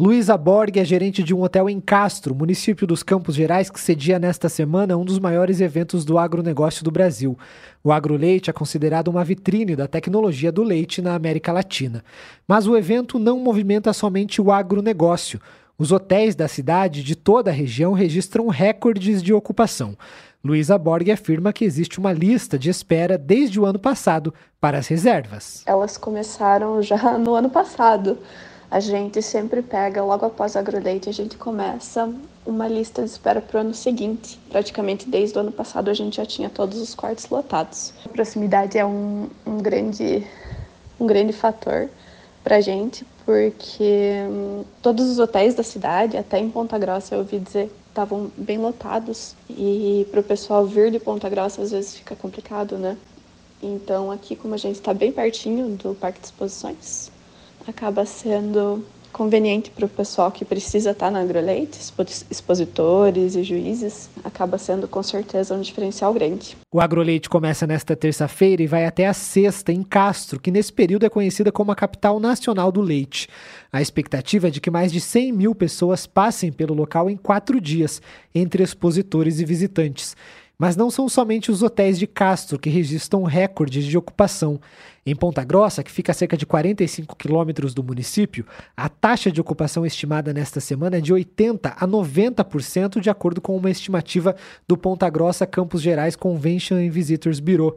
[0.00, 4.18] Luísa Borg é gerente de um hotel em Castro, município dos Campos Gerais, que cedia
[4.18, 7.38] nesta semana um dos maiores eventos do agronegócio do Brasil.
[7.84, 12.02] O agroleite é considerado uma vitrine da tecnologia do leite na América Latina.
[12.48, 15.38] Mas o evento não movimenta somente o agronegócio.
[15.76, 19.98] Os hotéis da cidade de toda a região registram recordes de ocupação.
[20.42, 24.88] Luísa Borg afirma que existe uma lista de espera desde o ano passado para as
[24.88, 25.62] reservas.
[25.66, 28.16] Elas começaram já no ano passado
[28.70, 32.08] a gente sempre pega, logo após a agroleite, a gente começa
[32.46, 34.38] uma lista de espera para o ano seguinte.
[34.48, 37.92] Praticamente desde o ano passado a gente já tinha todos os quartos lotados.
[38.04, 40.24] A proximidade é um, um grande,
[41.00, 41.88] um grande fator
[42.44, 47.18] para a gente, porque hum, todos os hotéis da cidade, até em Ponta Grossa, eu
[47.18, 51.96] ouvi dizer estavam bem lotados e para o pessoal vir de Ponta Grossa às vezes
[51.96, 52.96] fica complicado, né?
[53.60, 57.10] Então aqui como a gente está bem pertinho do Parque de Exposições,
[57.66, 61.78] acaba sendo conveniente para o pessoal que precisa estar na agroleite,
[62.30, 66.56] expositores e juízes, acaba sendo com certeza um diferencial grande.
[66.72, 71.04] O agroleite começa nesta terça-feira e vai até a sexta em Castro, que nesse período
[71.04, 73.28] é conhecida como a capital nacional do leite.
[73.72, 77.60] A expectativa é de que mais de 100 mil pessoas passem pelo local em quatro
[77.60, 78.00] dias,
[78.34, 80.16] entre expositores e visitantes.
[80.60, 84.60] Mas não são somente os hotéis de Castro que registram recordes de ocupação.
[85.06, 88.44] Em Ponta Grossa, que fica a cerca de 45 quilômetros do município,
[88.76, 93.56] a taxa de ocupação estimada nesta semana é de 80% a 90%, de acordo com
[93.56, 94.36] uma estimativa
[94.68, 97.74] do Ponta Grossa Campos Gerais Convention and Visitors Bureau.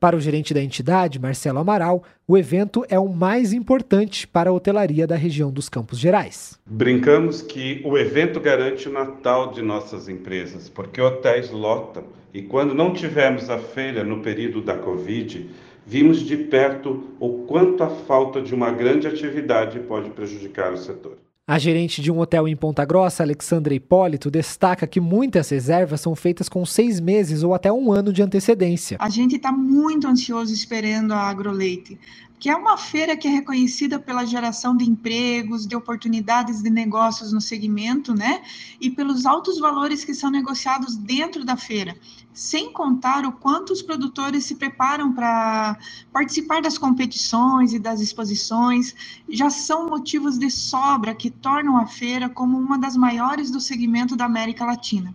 [0.00, 4.52] Para o gerente da entidade, Marcelo Amaral, o evento é o mais importante para a
[4.52, 6.58] hotelaria da região dos Campos Gerais.
[6.64, 12.74] Brincamos que o evento garante o Natal de nossas empresas, porque hotéis lotam e quando
[12.74, 15.50] não tivemos a feira no período da Covid,
[15.84, 21.18] vimos de perto o quanto a falta de uma grande atividade pode prejudicar o setor.
[21.50, 26.14] A gerente de um hotel em Ponta Grossa, Alexandra Hipólito, destaca que muitas reservas são
[26.14, 28.96] feitas com seis meses ou até um ano de antecedência.
[29.00, 31.98] A gente está muito ansioso esperando a Agroleite
[32.40, 37.34] que é uma feira que é reconhecida pela geração de empregos, de oportunidades de negócios
[37.34, 38.40] no segmento, né?
[38.80, 41.94] E pelos altos valores que são negociados dentro da feira,
[42.32, 45.76] sem contar o quanto os produtores se preparam para
[46.10, 48.94] participar das competições e das exposições,
[49.28, 54.16] já são motivos de sobra que tornam a feira como uma das maiores do segmento
[54.16, 55.14] da América Latina.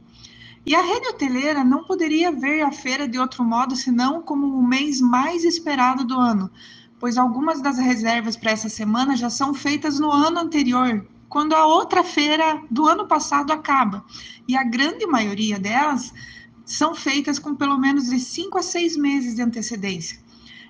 [0.64, 4.66] E a rede hoteleira não poderia ver a feira de outro modo senão como o
[4.66, 6.52] mês mais esperado do ano,
[7.00, 11.66] pois algumas das reservas para essa semana já são feitas no ano anterior, quando a
[11.66, 14.06] outra feira do ano passado acaba.
[14.48, 16.14] E a grande maioria delas
[16.66, 20.20] são feitas com pelo menos de cinco a seis meses de antecedência.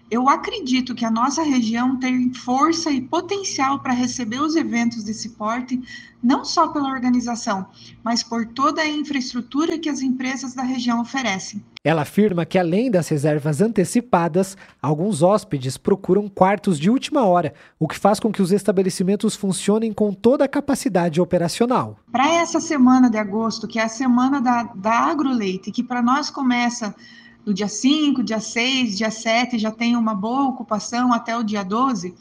[0.10, 5.30] Eu acredito que a nossa região tem força e potencial para receber os eventos desse
[5.30, 5.82] porte,
[6.22, 7.66] não só pela organização,
[8.04, 11.64] mas por toda a infraestrutura que as empresas da região oferecem.
[11.84, 17.88] Ela afirma que, além das reservas antecipadas, alguns hóspedes procuram quartos de última hora, o
[17.88, 21.98] que faz com que os estabelecimentos funcionem com toda a capacidade operacional.
[22.12, 26.30] Para essa semana de agosto, que é a semana da, da Agroleite, que para nós
[26.30, 26.96] começa
[27.46, 31.64] do dia 5, dia 6, dia 7 já tem uma boa ocupação até o dia
[31.64, 32.16] 12,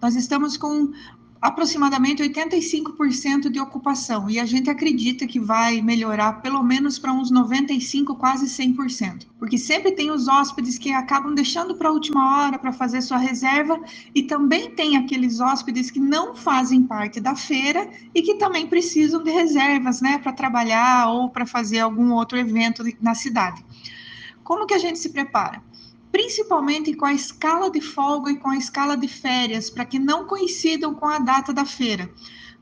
[0.00, 0.92] nós estamos com
[1.40, 7.30] aproximadamente 85% de ocupação e a gente acredita que vai melhorar pelo menos para uns
[7.30, 12.58] 95, quase 100%, porque sempre tem os hóspedes que acabam deixando para a última hora
[12.58, 13.80] para fazer sua reserva
[14.14, 19.22] e também tem aqueles hóspedes que não fazem parte da feira e que também precisam
[19.22, 23.64] de reservas, né, para trabalhar ou para fazer algum outro evento na cidade.
[24.48, 25.62] Como que a gente se prepara?
[26.10, 30.24] Principalmente com a escala de folga e com a escala de férias, para que não
[30.24, 32.10] coincidam com a data da feira.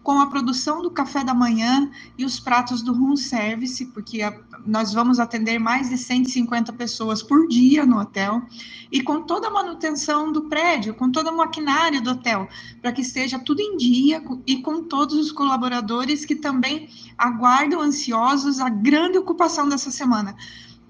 [0.02, 1.88] Com a produção do café da manhã
[2.18, 4.36] e os pratos do room service, porque a,
[4.66, 8.42] nós vamos atender mais de 150 pessoas por dia no hotel,
[8.90, 12.48] e com toda a manutenção do prédio, com toda a maquinária do hotel,
[12.82, 18.58] para que esteja tudo em dia e com todos os colaboradores que também aguardam ansiosos
[18.58, 20.34] a grande ocupação dessa semana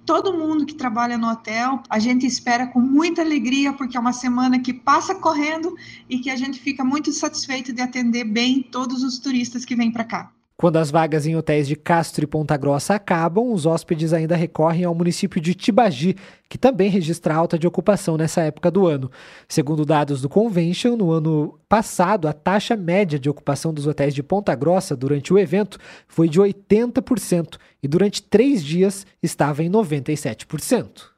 [0.06, 1.82] todo mundo que trabalha no hotel.
[1.90, 5.76] A gente espera com muita alegria, porque é uma semana que passa correndo
[6.08, 9.90] e que a gente fica muito satisfeito de atender bem todos os turistas que vêm
[9.90, 10.35] para cá.
[10.58, 14.84] Quando as vagas em hotéis de Castro e Ponta Grossa acabam, os hóspedes ainda recorrem
[14.84, 16.16] ao município de Tibagi,
[16.48, 19.10] que também registra alta de ocupação nessa época do ano.
[19.46, 24.22] Segundo dados do Convention, no ano passado, a taxa média de ocupação dos hotéis de
[24.22, 31.14] Ponta Grossa durante o evento foi de 80% e durante três dias estava em 97%.